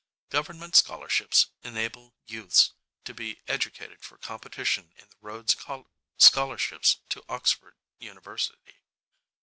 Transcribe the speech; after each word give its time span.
Government 0.31 0.75
scholarships 0.75 1.51
enable 1.63 2.15
youths 2.25 2.73
to 3.05 3.13
be 3.13 3.43
educated 3.47 4.01
for 4.03 4.17
competition 4.17 4.91
in 4.97 5.07
the 5.09 5.17
Rhodes 5.21 5.55
scholarships 6.17 6.97
to 7.09 7.23
Oxford 7.29 7.75
University. 7.99 8.79